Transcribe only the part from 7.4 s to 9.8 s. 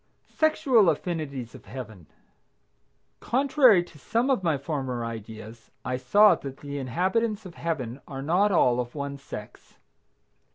of Heaven are not all of one sex.